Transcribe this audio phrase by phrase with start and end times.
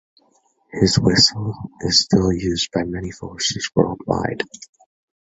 [0.71, 4.41] His whistle is still used by many forces worldwide.